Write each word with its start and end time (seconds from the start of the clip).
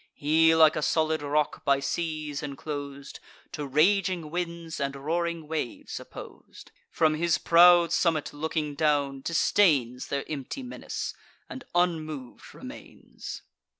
He, 0.15 0.55
like 0.55 0.75
a 0.75 0.81
solid 0.81 1.21
rock 1.21 1.63
by 1.63 1.79
seas 1.79 2.41
inclos'd, 2.41 3.19
To 3.51 3.67
raging 3.67 4.31
winds 4.31 4.79
and 4.79 4.95
roaring 4.95 5.47
waves 5.47 5.99
oppos'd, 5.99 6.71
From 6.89 7.13
his 7.13 7.37
proud 7.37 7.91
summit 7.93 8.33
looking 8.33 8.73
down, 8.73 9.21
disdains 9.21 10.07
Their 10.07 10.25
empty 10.27 10.63
menace, 10.63 11.13
and 11.51 11.63
unmov'd 11.75 12.51
remains. 12.55 13.43